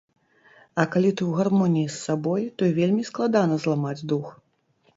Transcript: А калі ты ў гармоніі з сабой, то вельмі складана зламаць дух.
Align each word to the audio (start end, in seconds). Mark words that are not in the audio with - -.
А 0.83 0.85
калі 0.95 1.11
ты 1.19 1.23
ў 1.25 1.31
гармоніі 1.41 1.85
з 1.89 1.93
сабой, 2.07 2.49
то 2.61 2.73
вельмі 2.81 3.07
складана 3.13 3.61
зламаць 3.69 4.05
дух. 4.15 4.37